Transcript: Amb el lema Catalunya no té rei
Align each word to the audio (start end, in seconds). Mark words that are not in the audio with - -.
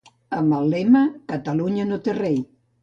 Amb 0.37 0.55
el 0.59 0.65
lema 0.75 1.03
Catalunya 1.37 1.87
no 1.93 2.03
té 2.09 2.19
rei 2.25 2.45